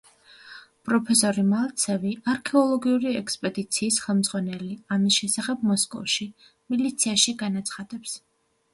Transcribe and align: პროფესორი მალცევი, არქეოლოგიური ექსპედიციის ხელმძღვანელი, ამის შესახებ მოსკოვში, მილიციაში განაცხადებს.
პროფესორი 0.87 1.43
მალცევი, 1.49 2.13
არქეოლოგიური 2.33 3.13
ექსპედიციის 3.21 4.01
ხელმძღვანელი, 4.07 4.73
ამის 4.99 5.21
შესახებ 5.23 5.71
მოსკოვში, 5.75 6.31
მილიციაში 6.75 7.41
განაცხადებს. 7.47 8.23